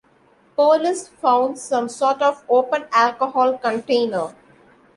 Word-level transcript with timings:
Police 0.55 1.09
found 1.09 1.59
some 1.59 1.87
sort 1.87 2.23
of 2.23 2.43
open 2.49 2.85
alcohol 2.91 3.59
container. 3.59 4.33